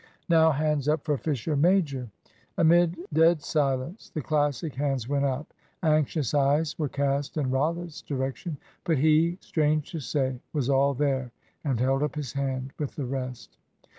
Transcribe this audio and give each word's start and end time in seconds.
"Now, 0.27 0.49
hands 0.49 0.87
up 0.87 1.05
for 1.05 1.15
Fisher 1.15 1.55
major." 1.55 2.09
Amid 2.57 2.97
dead 3.13 3.43
silence 3.43 4.09
the 4.09 4.23
Classic 4.23 4.73
hands 4.73 5.07
went 5.07 5.25
up. 5.25 5.53
Anxious 5.83 6.33
eyes 6.33 6.79
were 6.79 6.89
cast 6.89 7.37
in 7.37 7.51
Rollitt's 7.51 8.01
direction. 8.01 8.57
But 8.83 8.97
he, 8.97 9.37
strange 9.41 9.91
to 9.91 9.99
say, 9.99 10.39
was 10.53 10.71
all 10.71 10.95
there, 10.95 11.29
and 11.63 11.79
held 11.79 12.01
up 12.01 12.15
his 12.15 12.33
hand 12.33 12.73
with 12.79 12.95
the 12.95 13.05
rest. 13.05 13.57